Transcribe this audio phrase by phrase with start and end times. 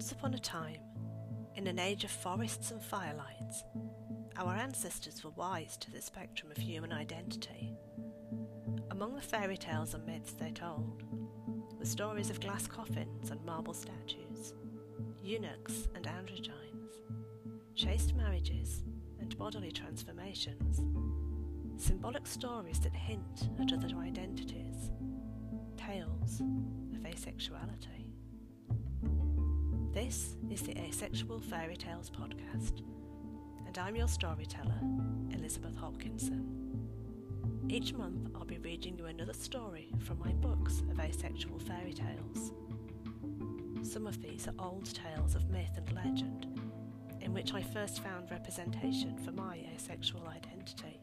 [0.00, 0.80] Once upon a time,
[1.56, 3.64] in an age of forests and firelights,
[4.38, 7.74] our ancestors were wise to the spectrum of human identity.
[8.90, 11.02] Among the fairy tales and myths they told
[11.78, 14.54] were stories of glass coffins and marble statues,
[15.22, 16.94] eunuchs and androgynes,
[17.74, 18.82] chaste marriages
[19.20, 20.80] and bodily transformations,
[21.76, 24.92] symbolic stories that hint at other identities,
[25.76, 27.99] tales of asexuality.
[29.92, 32.82] This is the Asexual Fairy Tales podcast,
[33.66, 34.80] and I'm your storyteller,
[35.32, 36.86] Elizabeth Hopkinson.
[37.68, 42.52] Each month, I'll be reading you another story from my books of asexual fairy tales.
[43.82, 46.46] Some of these are old tales of myth and legend,
[47.20, 51.00] in which I first found representation for my asexual identity.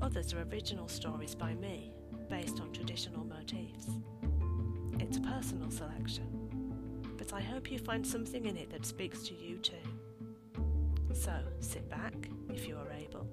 [0.00, 1.92] Others are original stories by me,
[2.30, 3.88] based on traditional motifs.
[5.00, 6.33] It's a personal selection
[7.34, 9.74] I hope you find something in it that speaks to you too.
[11.12, 12.14] So sit back,
[12.48, 13.26] if you are able,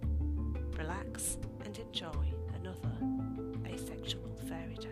[0.75, 2.97] relax, and enjoy another
[3.71, 4.91] asexual fairy tale.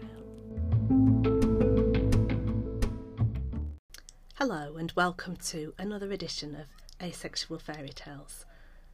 [4.36, 6.68] Hello, and welcome to another edition of
[7.02, 8.46] Asexual Fairy Tales.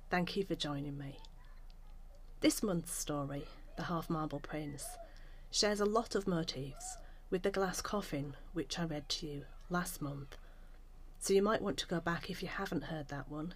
[0.09, 1.19] Thank you for joining me.
[2.39, 3.43] This month's story,
[3.75, 4.85] The Half Marble Prince,
[5.51, 6.95] shares a lot of motifs
[7.29, 10.37] with the glass coffin which I read to you last month.
[11.19, 13.53] So you might want to go back if you haven't heard that one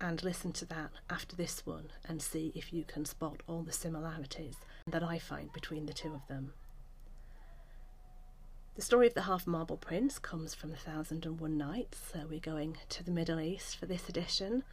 [0.00, 3.72] and listen to that after this one and see if you can spot all the
[3.72, 6.52] similarities that I find between the two of them.
[8.76, 12.26] The story of the Half Marble Prince comes from The Thousand and One Nights, so
[12.28, 14.64] we're going to the Middle East for this edition.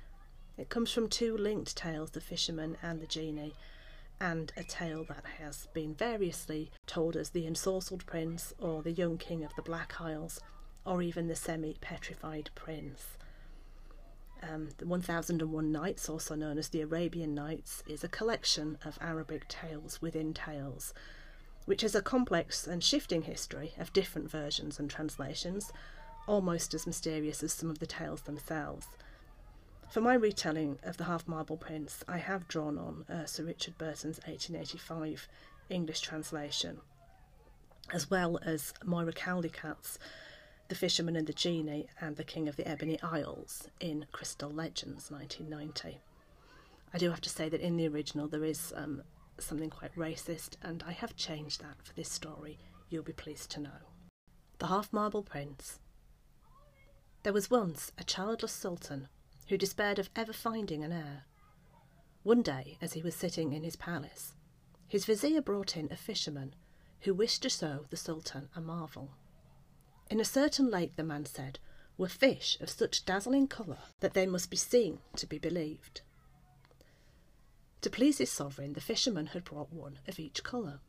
[0.58, 3.54] It comes from two linked tales, The Fisherman and the Genie,
[4.20, 9.18] and a tale that has been variously told as The Ensorcelled Prince or The Young
[9.20, 10.40] King of the Black Isles,
[10.86, 13.18] or even the semi petrified prince.
[14.44, 19.48] Um, the 1001 Nights, also known as the Arabian Nights, is a collection of Arabic
[19.48, 20.94] tales within tales,
[21.66, 25.72] which is a complex and shifting history of different versions and translations,
[26.28, 28.88] almost as mysterious as some of the tales themselves.
[29.92, 33.78] For my retelling of the Half Marble Prince, I have drawn on uh, Sir Richard
[33.78, 35.28] Burton's 1885
[35.70, 36.80] English translation,
[37.94, 40.00] as well as Moyra Caldecott's
[40.72, 45.12] the Fisherman and the Genie and The King of the Ebony Isles in Crystal Legends
[45.12, 46.00] 1990.
[46.94, 49.04] I do have to say that in the original there is um,
[49.38, 52.58] something quite racist, and I have changed that for this story,
[52.90, 53.82] you'll be pleased to know.
[54.60, 55.80] The Half Marble Prince.
[57.24, 59.10] There was once a childless sultan
[59.50, 61.26] who despaired of ever finding an heir.
[62.24, 64.36] One day, as he was sitting in his palace,
[64.88, 66.56] his vizier brought in a fisherman
[67.02, 69.10] who wished to show the sultan a marvel.
[70.12, 71.58] In a certain lake, the man said,
[71.98, 76.02] were fish of such dazzling colour that they must be seen to be believed.
[77.80, 80.82] To please his sovereign, the fisherman had brought one of each colour.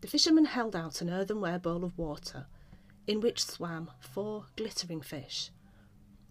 [0.00, 2.46] The fisherman held out an earthenware bowl of water
[3.08, 5.50] in which swam four glittering fish,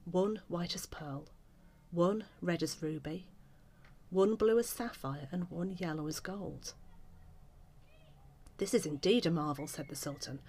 [0.05, 1.27] one white as pearl,
[1.91, 3.27] one red as ruby,
[4.09, 6.75] one blue as sapphire, and one yellow as gold.
[8.57, 10.39] This is indeed a marvel, said the Sultan,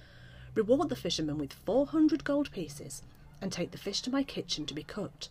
[0.54, 3.02] Reward the fisherman with four hundred gold pieces,
[3.40, 5.30] and take the fish to my kitchen to be cooked,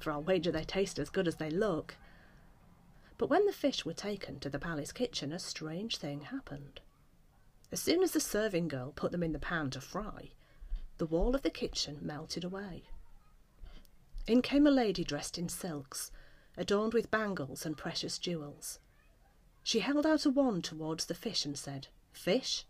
[0.00, 1.96] for I'll wager they taste as good as they look.
[3.16, 6.80] But when the fish were taken to the palace kitchen, a strange thing happened.
[7.70, 10.30] As soon as the serving girl put them in the pan to fry,
[10.98, 12.84] the wall of the kitchen melted away.
[14.26, 16.10] In came a lady dressed in silks,
[16.56, 18.78] adorned with bangles and precious jewels.
[19.62, 22.64] She held out a wand towards the fish and said, Fish,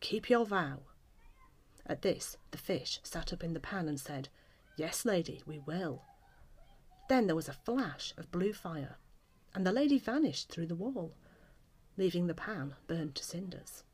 [0.00, 0.80] keep your vow.
[1.86, 4.28] At this, the fish sat up in the pan and said,
[4.76, 6.02] Yes, lady, we will.
[7.08, 8.98] Then there was a flash of blue fire,
[9.54, 11.14] and the lady vanished through the wall,
[11.96, 13.84] leaving the pan burned to cinders.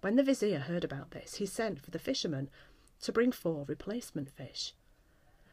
[0.00, 2.50] When the vizier heard about this, he sent for the fisherman
[3.02, 4.74] to bring four replacement fish.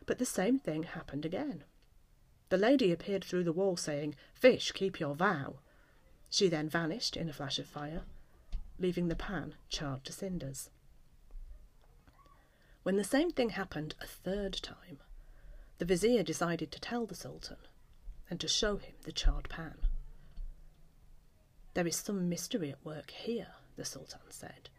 [0.06, 1.64] But the same thing happened again.
[2.50, 5.60] The lady appeared through the wall, saying, Fish, keep your vow.
[6.30, 8.02] She then vanished in a flash of fire,
[8.78, 10.70] leaving the pan charred to cinders.
[12.84, 15.00] When the same thing happened a third time,
[15.78, 17.58] the vizier decided to tell the sultan
[18.28, 19.78] and to show him the charred pan.
[21.76, 24.70] There is some mystery at work here, the sultan said.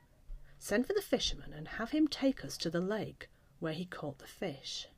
[0.59, 3.29] Send for the fisherman and have him take us to the lake
[3.61, 4.89] where he caught the fish.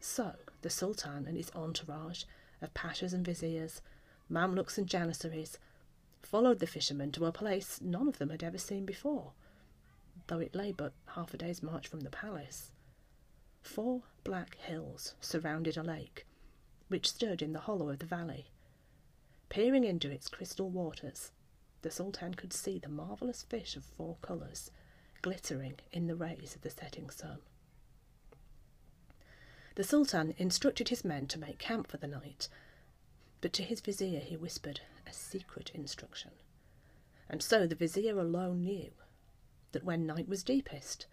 [0.00, 2.24] So the sultan and his entourage
[2.60, 3.82] of pashas and viziers,
[4.28, 5.58] mamluks and janissaries,
[6.22, 9.32] followed the fisherman to a place none of them had ever seen before
[10.26, 12.72] though it lay but half a day's march from the palace.
[13.62, 16.26] Four black hills surrounded a lake,
[16.88, 18.50] which stood in the hollow of the valley.
[19.48, 21.32] Peering into its crystal waters,
[21.82, 24.70] the Sultan could see the marvellous fish of four colours
[25.22, 27.38] glittering in the rays of the setting sun.
[29.76, 32.48] The Sultan instructed his men to make camp for the night,
[33.40, 36.30] but to his vizier he whispered a secret instruction.
[37.28, 38.90] And so the vizier alone knew
[39.74, 41.06] that when night was deepest,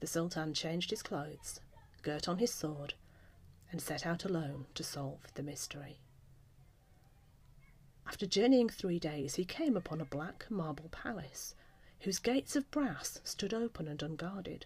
[0.00, 1.60] the Sultan changed his clothes,
[2.02, 2.94] girt on his sword,
[3.70, 6.00] and set out alone to solve the mystery.
[8.06, 11.54] After journeying three days, he came upon a black marble palace,
[12.00, 14.64] whose gates of brass stood open and unguarded.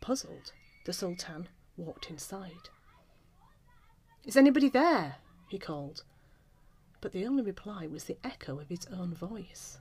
[0.00, 0.52] Puzzled,
[0.86, 2.70] the Sultan walked inside.
[4.24, 5.16] Is anybody there?
[5.50, 6.02] he called.
[7.02, 9.78] But the only reply was the echo of his own voice.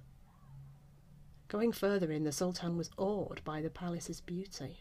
[1.54, 4.80] Going further in, the Sultan was awed by the palace's beauty.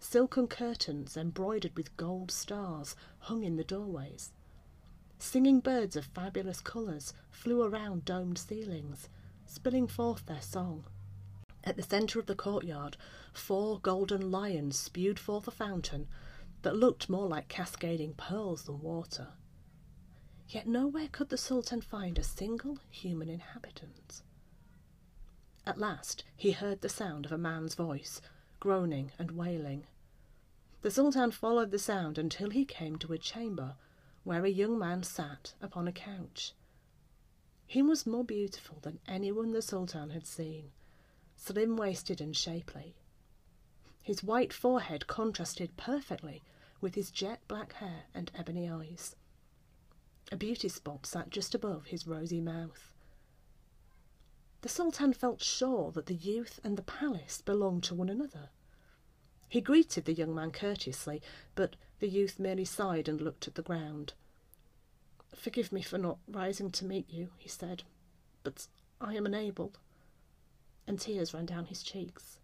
[0.00, 4.32] Silken curtains embroidered with gold stars hung in the doorways.
[5.18, 9.10] Singing birds of fabulous colours flew around domed ceilings,
[9.44, 10.86] spilling forth their song.
[11.62, 12.96] At the centre of the courtyard,
[13.34, 16.08] four golden lions spewed forth a fountain
[16.62, 19.28] that looked more like cascading pearls than water.
[20.48, 24.22] Yet nowhere could the Sultan find a single human inhabitant.
[25.66, 28.20] At last he heard the sound of a man's voice,
[28.60, 29.86] groaning and wailing.
[30.82, 33.74] The Sultan followed the sound until he came to a chamber
[34.22, 36.52] where a young man sat upon a couch.
[37.66, 40.70] He was more beautiful than anyone the Sultan had seen,
[41.36, 42.94] slim waisted and shapely.
[44.00, 46.44] His white forehead contrasted perfectly
[46.80, 49.16] with his jet black hair and ebony eyes.
[50.30, 52.92] A beauty spot sat just above his rosy mouth.
[54.66, 58.48] The Sultan felt sure that the youth and the palace belonged to one another.
[59.48, 61.22] He greeted the young man courteously,
[61.54, 64.14] but the youth merely sighed and looked at the ground.
[65.36, 67.84] Forgive me for not rising to meet you, he said,
[68.42, 68.66] but
[69.00, 69.72] I am unable.
[70.84, 72.40] And tears ran down his cheeks.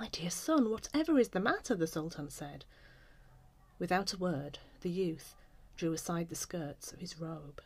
[0.00, 1.74] My dear son, whatever is the matter?
[1.74, 2.64] the Sultan said.
[3.78, 5.34] Without a word, the youth
[5.76, 7.60] drew aside the skirts of his robe.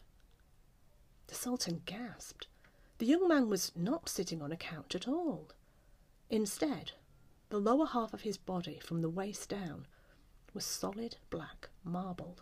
[1.28, 2.48] The Sultan gasped.
[2.98, 5.50] The young man was not sitting on a couch at all.
[6.30, 6.92] Instead,
[7.50, 9.86] the lower half of his body, from the waist down,
[10.54, 12.38] was solid black marble.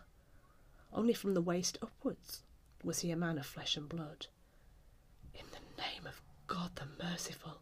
[0.93, 2.43] Only from the waist upwards
[2.83, 4.27] was he a man of flesh and blood.
[5.33, 7.61] In the name of God the Merciful,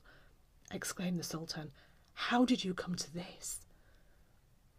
[0.71, 1.71] exclaimed the Sultan,
[2.13, 3.65] how did you come to this?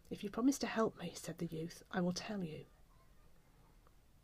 [0.09, 2.61] If you promise to help me, said the youth, I will tell you.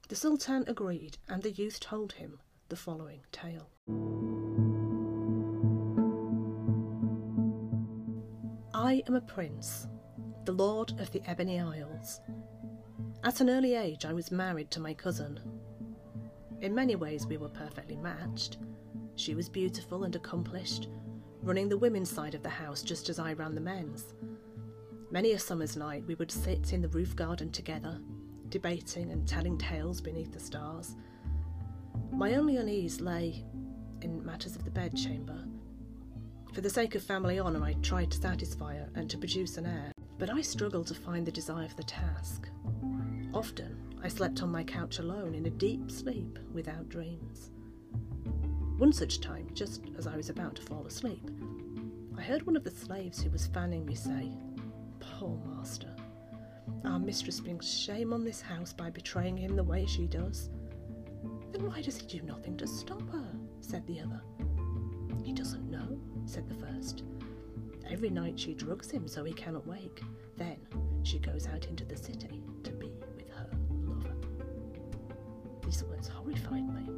[0.07, 2.39] The Sultan agreed, and the youth told him
[2.69, 3.69] the following tale.
[8.73, 9.87] I am a prince,
[10.45, 12.19] the lord of the Ebony Isles.
[13.23, 15.39] At an early age, I was married to my cousin.
[16.61, 18.57] In many ways, we were perfectly matched.
[19.15, 20.89] She was beautiful and accomplished,
[21.41, 24.13] running the women's side of the house just as I ran the men's.
[25.09, 27.99] Many a summer's night, we would sit in the roof garden together,
[28.49, 30.95] debating and telling tales beneath the stars.
[32.11, 33.45] My only unease lay
[34.03, 35.45] in matters of the bedchamber.
[36.53, 39.65] For the sake of family honour, I tried to satisfy her and to produce an
[39.65, 42.49] heir, but I struggled to find the desire for the task.
[43.33, 47.51] Often I slept on my couch alone in a deep sleep without dreams.
[48.77, 51.29] One such time, just as I was about to fall asleep,
[52.17, 54.31] I heard one of the slaves who was fanning me say,
[54.99, 55.95] Poor master,
[56.83, 60.49] our mistress brings shame on this house by betraying him the way she does.
[61.51, 63.30] Then why does he do nothing to stop her?
[63.61, 64.21] Said the other.
[65.23, 67.03] He doesn't know, said the first.
[67.89, 70.01] Every night she drugs him so he cannot wake.
[70.37, 70.57] Then
[71.03, 73.49] she goes out into the city to be with her
[73.83, 74.15] lover.
[75.63, 76.89] these words horrified me.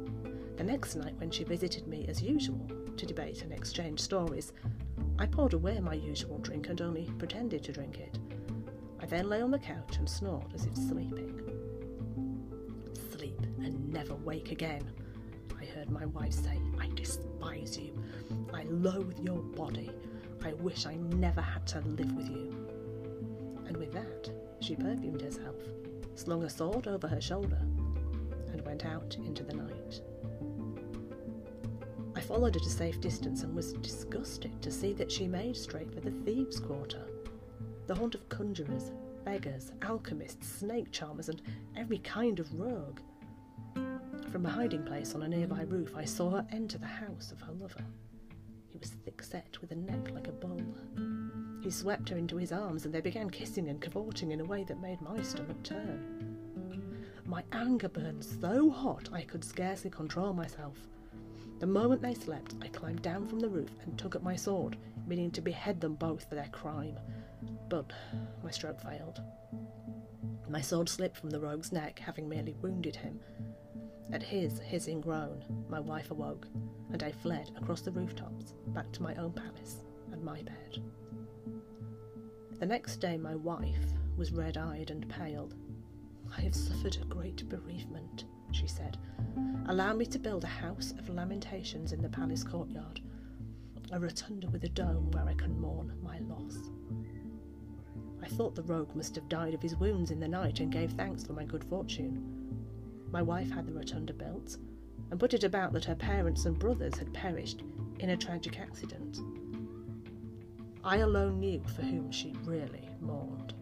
[0.56, 2.66] The next night, when she visited me as usual
[2.96, 4.52] to debate and exchange stories,
[5.18, 8.18] I poured away my usual drink and only pretended to drink it.
[9.00, 11.40] I then lay on the couch and snored as if sleeping.
[13.12, 14.82] Sleep and never wake again,
[15.84, 16.58] heard my wife say.
[16.80, 17.92] I despise you.
[18.52, 19.90] I loathe your body.
[20.42, 22.52] I wish I never had to live with you.
[23.66, 25.56] And with that, she perfumed herself,
[26.14, 27.60] slung a sword over her shoulder,
[28.52, 30.00] and went out into the night.
[32.16, 35.92] I followed at a safe distance and was disgusted to see that she made straight
[35.92, 37.02] for the thieves' quarter,
[37.86, 38.90] the haunt of conjurers,
[39.24, 41.42] beggars, alchemists, snake charmers, and
[41.76, 43.00] every kind of rogue.
[44.34, 47.40] From a hiding place on a nearby roof, I saw her enter the house of
[47.42, 47.84] her lover.
[48.66, 50.60] He was thick set, with a neck like a bull.
[51.62, 54.64] He swept her into his arms, and they began kissing and cavorting in a way
[54.64, 56.36] that made my stomach turn.
[57.26, 60.78] My anger burned so hot I could scarcely control myself.
[61.60, 64.76] The moment they slept, I climbed down from the roof and took up my sword,
[65.06, 66.98] meaning to behead them both for their crime.
[67.68, 67.92] But
[68.42, 69.22] my stroke failed.
[70.48, 73.20] My sword slipped from the rogue's neck, having merely wounded him.
[74.12, 76.46] At his hissing groan, my wife awoke,
[76.92, 80.82] and I fled across the rooftops back to my own palace and my bed.
[82.58, 85.50] The next day, my wife was red eyed and pale.
[86.36, 88.96] I have suffered a great bereavement, she said.
[89.66, 93.00] Allow me to build a house of lamentations in the palace courtyard,
[93.92, 96.70] a rotunda with a dome where I can mourn my loss.
[98.22, 100.92] I thought the rogue must have died of his wounds in the night and gave
[100.92, 102.33] thanks for my good fortune.
[103.14, 104.58] My wife had the rotunda built,
[105.08, 107.62] and put it about that her parents and brothers had perished
[108.00, 109.20] in a tragic accident.
[110.82, 113.54] I alone knew for whom she really mourned.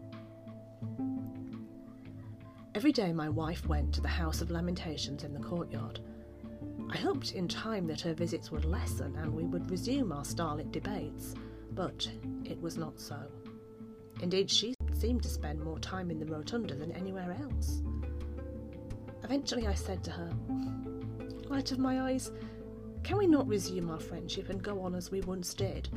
[2.74, 6.00] Every day my wife went to the House of Lamentations in the courtyard.
[6.88, 10.72] I hoped in time that her visits would lessen and we would resume our starlit
[10.72, 11.34] debates,
[11.72, 12.10] but
[12.46, 13.20] it was not so.
[14.22, 17.82] Indeed, she seemed to spend more time in the rotunda than anywhere else.
[19.24, 20.30] Eventually, I said to her,
[21.48, 22.30] Light of my eyes,
[23.02, 25.88] can we not resume our friendship and go on as we once did?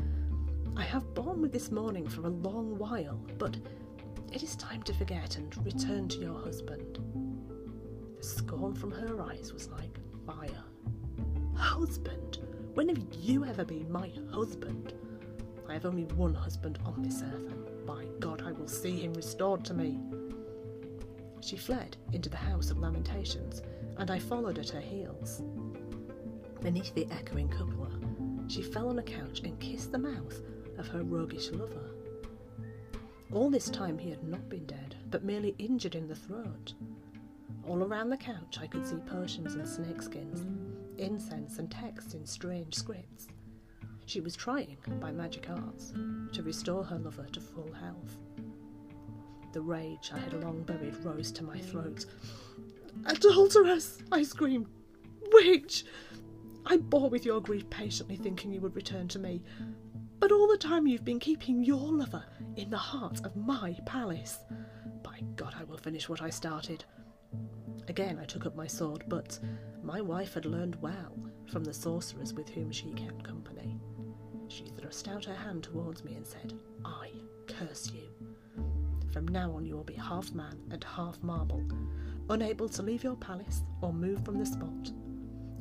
[0.75, 3.55] I have borne with this mourning for a long while, but
[4.33, 6.99] it is time to forget and return to your husband.
[8.17, 10.63] The scorn from her eyes was like fire.
[11.55, 12.39] Husband?
[12.73, 14.93] When have you ever been my husband?
[15.69, 19.13] I have only one husband on this earth, and by God, I will see him
[19.13, 19.99] restored to me.
[21.45, 23.61] She fled into the house of lamentations,
[23.97, 25.43] and I followed at her heels.
[26.59, 27.91] Beneath the echoing cupola,
[28.47, 30.41] she fell on a couch and kissed the mouth
[30.79, 31.91] of her roguish lover.
[33.31, 36.73] All this time he had not been dead, but merely injured in the throat.
[37.67, 40.47] All around the couch I could see potions and snakeskins,
[40.97, 43.27] incense and texts in strange scripts.
[44.07, 45.93] She was trying, by magic arts,
[46.33, 48.17] to restore her lover to full health.
[49.55, 52.05] The rage I had long buried rose to my throat.
[53.05, 53.99] Adulteress!
[54.11, 54.67] I screamed.
[55.31, 55.85] Witch!
[56.65, 59.41] I bore with your grief patiently, thinking you would return to me.
[60.19, 62.25] But all the time you've been keeping your lover
[62.57, 64.39] in the heart of my palace.
[65.01, 66.83] By God, I will finish what I started.
[67.87, 69.39] Again I took up my sword, but
[69.81, 71.15] my wife had learned well
[71.49, 73.79] from the sorcerers with whom she kept company.
[74.49, 76.51] She thrust out her hand towards me and said,
[76.83, 77.11] I
[77.47, 78.09] curse you.
[79.15, 81.63] From now on you will be half man and half marble,
[82.29, 84.91] unable to leave your palace or move from the spot.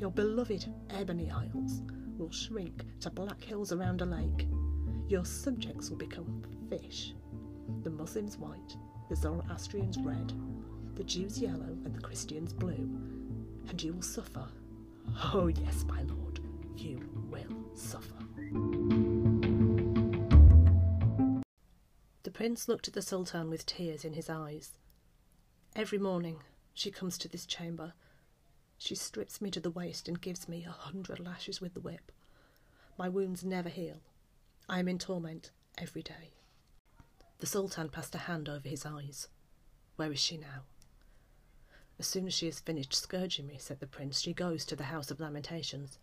[0.00, 1.82] Your beloved Ebony Isles
[2.18, 4.48] will shrink to black hills around a lake.
[5.06, 7.14] Your subjects will become fish.
[7.84, 8.76] The Muslims white,
[9.08, 10.32] the Zoroastrians red,
[10.96, 12.90] the Jews yellow, and the Christians blue.
[13.68, 14.48] And you will suffer.
[15.32, 16.40] Oh, yes, my lord,
[16.76, 19.13] you will suffer.
[22.34, 24.72] Prince looked at the sultan with tears in his eyes.
[25.74, 26.42] Every morning
[26.74, 27.94] she comes to this chamber
[28.76, 32.12] she strips me to the waist and gives me a hundred lashes with the whip.
[32.98, 34.02] My wounds never heal.
[34.68, 36.32] I am in torment every day.
[37.38, 39.28] The Sultan passed a hand over his eyes.
[39.96, 40.64] Where is she now?
[41.98, 44.84] As soon as she has finished scourging me, said the prince, she goes to the
[44.84, 45.98] House of Lamentations.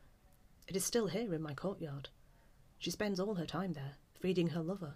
[0.68, 2.10] It is still here in my courtyard.
[2.80, 4.96] She spends all her time there, feeding her lover,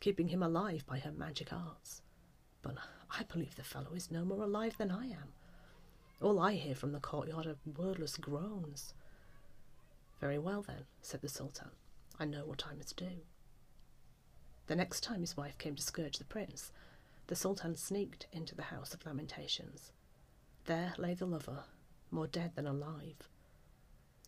[0.00, 2.02] keeping him alive by her magic arts.
[2.62, 2.76] But
[3.10, 5.32] I believe the fellow is no more alive than I am.
[6.20, 8.94] All I hear from the courtyard are wordless groans.
[10.20, 11.70] Very well, then, said the Sultan.
[12.18, 13.22] I know what I must do.
[14.66, 16.72] The next time his wife came to scourge the prince,
[17.28, 19.92] the Sultan sneaked into the house of lamentations.
[20.64, 21.64] There lay the lover,
[22.10, 23.28] more dead than alive.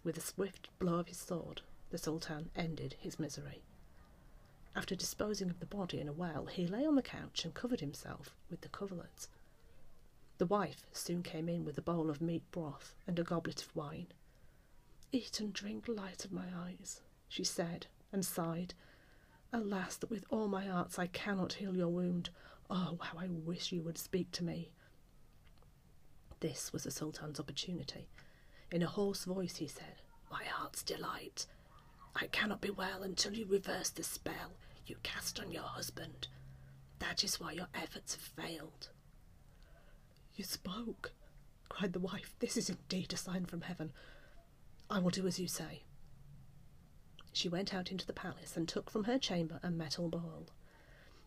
[0.05, 3.63] With a swift blow of his sword, the Sultan ended his misery.
[4.75, 7.81] After disposing of the body in a well, he lay on the couch and covered
[7.81, 9.27] himself with the coverlet.
[10.39, 13.75] The wife soon came in with a bowl of meat broth and a goblet of
[13.77, 14.07] wine.
[15.13, 18.75] Eat and drink, light of my eyes, she said, and sighed.
[19.53, 22.31] Alas, that with all my arts I cannot heal your wound.
[22.71, 24.71] Oh, how I wish you would speak to me.
[26.39, 28.09] This was the Sultan's opportunity.
[28.71, 31.47] In a hoarse voice he said, My heart's delight.
[32.15, 34.53] I cannot be well until you reverse the spell
[34.91, 36.27] you cast on your husband.
[36.99, 38.89] That is why your efforts have failed.
[40.35, 41.13] You spoke,
[41.69, 42.35] cried the wife.
[42.41, 43.93] This is indeed a sign from heaven.
[44.91, 45.85] I will do as you say.
[47.33, 50.49] she went out into the palace and took from her chamber a metal bowl.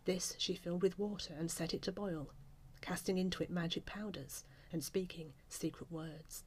[0.05, 2.29] This she filled with water and set it to boil,
[2.81, 6.43] casting into it magic powders and speaking secret words.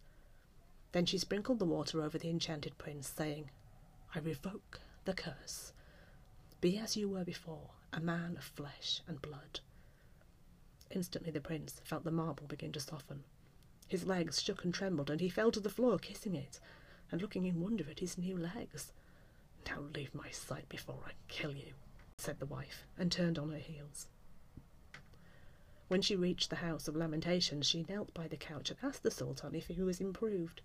[0.92, 3.50] Then she sprinkled the water over the enchanted prince, saying,
[4.14, 5.72] I revoke the curse.
[6.60, 9.60] Be as you were before, a man of flesh and blood.
[10.90, 13.24] Instantly the prince felt the marble begin to soften.
[13.88, 16.58] His legs shook and trembled, and he fell to the floor, kissing it,
[17.12, 18.92] and looking in wonder at his new legs.
[19.66, 21.74] Now leave my sight before I kill you,
[22.16, 24.06] said the wife, and turned on her heels.
[25.88, 29.10] When she reached the house of lamentation, she knelt by the couch and asked the
[29.10, 30.62] Sultan if he was improved.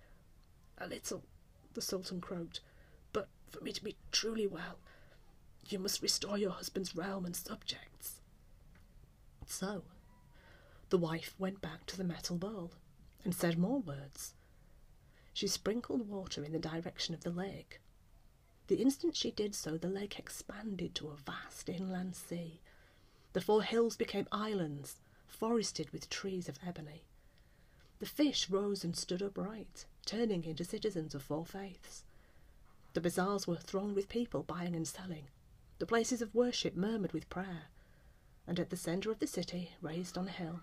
[0.78, 1.24] A little,
[1.74, 2.62] the Sultan croaked,
[3.14, 4.80] but for me to be truly well,
[5.68, 8.22] you must restore your husband's realm and subjects.
[9.46, 9.84] So,
[10.90, 12.72] the wife went back to the metal bowl
[13.24, 14.34] and said more words.
[15.34, 17.80] She sprinkled water in the direction of the lake.
[18.68, 22.62] The instant she did so, the lake expanded to a vast inland sea.
[23.34, 27.06] The four hills became islands, forested with trees of ebony.
[28.00, 32.04] The fish rose and stood upright, turning into citizens of four faiths.
[32.94, 35.28] The bazaars were thronged with people buying and selling.
[35.82, 37.64] The places of worship murmured with prayer.
[38.46, 40.60] And at the centre of the city, raised on a hill,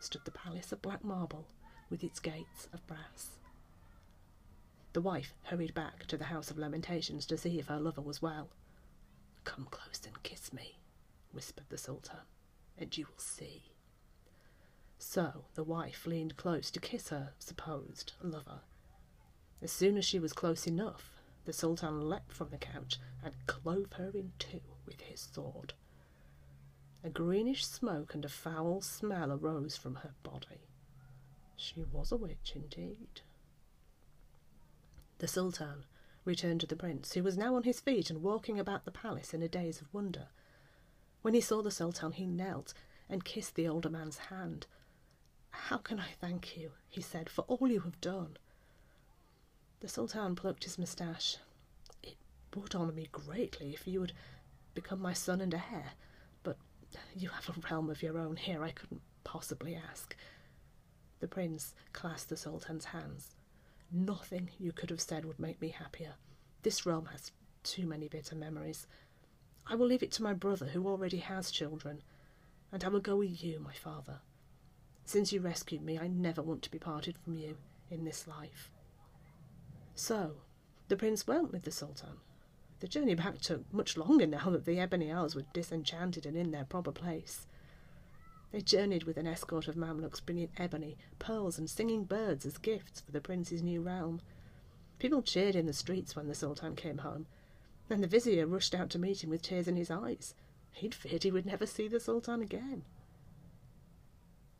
[0.00, 1.46] stood the palace of black marble
[1.88, 3.38] with its gates of brass.
[4.92, 8.20] The wife hurried back to the house of lamentations to see if her lover was
[8.20, 8.50] well.
[9.44, 10.76] Come close and kiss me,
[11.32, 12.18] whispered the Sultan,
[12.76, 13.62] and you will see.
[14.98, 18.60] So the wife leaned close to kiss her supposed lover.
[19.62, 23.92] As soon as she was close enough, the Sultan leapt from the couch and clove
[23.94, 25.74] her in two with his sword.
[27.02, 30.68] A greenish smoke and a foul smell arose from her body.
[31.56, 33.22] She was a witch indeed.
[35.18, 35.84] The Sultan
[36.24, 39.32] returned to the prince, who was now on his feet and walking about the palace
[39.32, 40.28] in a daze of wonder.
[41.22, 42.74] When he saw the Sultan, he knelt
[43.08, 44.66] and kissed the older man's hand.
[45.50, 48.36] How can I thank you, he said, for all you have done?
[49.80, 51.38] The Sultan plucked his moustache.
[52.02, 52.16] It
[52.54, 54.12] would honour me greatly if you would
[54.74, 55.92] become my son and heir,
[56.42, 56.58] but
[57.16, 60.14] you have a realm of your own here I couldn't possibly ask.
[61.20, 63.34] The prince clasped the Sultan's hands.
[63.90, 66.14] Nothing you could have said would make me happier.
[66.62, 68.86] This realm has too many bitter memories.
[69.66, 72.02] I will leave it to my brother, who already has children,
[72.70, 74.20] and I will go with you, my father.
[75.06, 77.56] Since you rescued me, I never want to be parted from you
[77.90, 78.70] in this life.
[80.00, 80.36] So,
[80.88, 82.20] the prince went with the Sultan.
[82.78, 86.52] The journey back took much longer now that the Ebony Isles were disenchanted and in
[86.52, 87.46] their proper place.
[88.50, 93.02] They journeyed with an escort of Mamluks bringing ebony, pearls, and singing birds as gifts
[93.02, 94.22] for the prince's new realm.
[94.98, 97.26] People cheered in the streets when the Sultan came home,
[97.90, 100.34] and the vizier rushed out to meet him with tears in his eyes.
[100.72, 102.84] He'd feared he would never see the Sultan again.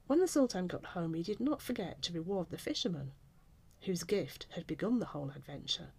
[0.06, 3.12] When the Sultan got home, he did not forget to reward the fisherman,
[3.82, 5.92] whose gift had begun the whole adventure.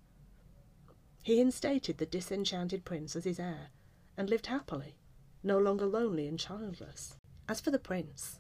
[1.24, 3.70] He instated the disenchanted prince as his heir,
[4.18, 4.98] and lived happily,
[5.44, 7.16] no longer lonely and childless.
[7.48, 8.40] As for the prince,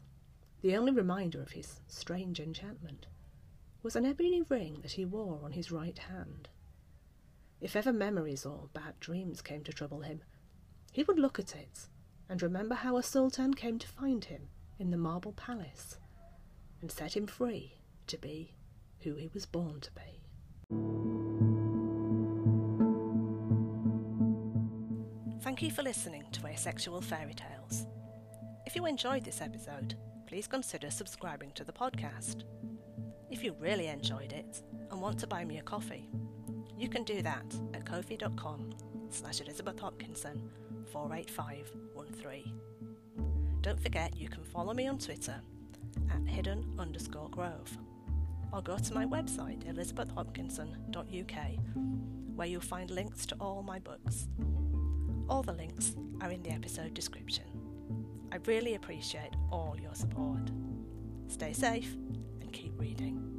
[0.61, 3.07] the only reminder of his strange enchantment
[3.83, 6.49] was an ebony ring that he wore on his right hand.
[7.59, 10.21] If ever memories or bad dreams came to trouble him,
[10.91, 11.87] he would look at it
[12.29, 14.49] and remember how a sultan came to find him
[14.79, 15.97] in the marble palace
[16.81, 18.55] and set him free to be
[19.03, 20.01] who he was born to be.
[25.41, 27.85] Thank you for listening to Asexual Fairy Tales.
[28.65, 29.95] If you enjoyed this episode,
[30.27, 32.43] please consider subscribing to the podcast.
[33.29, 36.09] If you really enjoyed it and want to buy me a coffee,
[36.77, 38.73] you can do that at ko-fi.com
[39.09, 40.49] slash Elizabeth Hopkinson
[40.91, 42.59] 48513.
[43.61, 45.41] Don't forget you can follow me on Twitter
[46.09, 47.77] at hidden underscore grove
[48.51, 51.37] or go to my website elizabethhopkinson.uk
[52.35, 54.27] where you'll find links to all my books.
[55.29, 57.45] All the links are in the episode description.
[58.31, 60.51] I really appreciate all your support.
[61.27, 61.95] Stay safe
[62.41, 63.30] and keep reading.